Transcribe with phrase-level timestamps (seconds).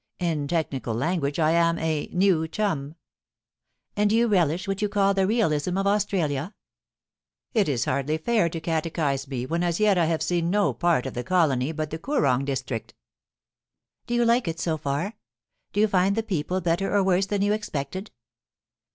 [0.09, 2.95] * In technical language I am a new chumJ
[3.45, 6.55] * And do you relish what you call the realism of Aus tralia?
[7.53, 11.13] It is hardly fair to catechise me, when as yet I have seen no part of
[11.13, 12.95] the colony but the Koorong district'
[13.49, 15.13] * Do you like it so far?
[15.71, 18.09] Do you find the people better or worse than you expected?